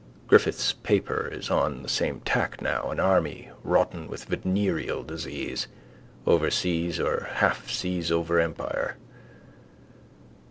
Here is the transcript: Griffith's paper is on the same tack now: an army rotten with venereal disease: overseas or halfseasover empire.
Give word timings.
Griffith's 0.25 0.73
paper 0.73 1.29
is 1.31 1.51
on 1.51 1.83
the 1.83 1.87
same 1.87 2.21
tack 2.21 2.59
now: 2.59 2.89
an 2.89 2.99
army 2.99 3.51
rotten 3.63 4.07
with 4.07 4.25
venereal 4.25 5.03
disease: 5.03 5.67
overseas 6.25 6.99
or 6.99 7.29
halfseasover 7.33 8.41
empire. 8.41 8.97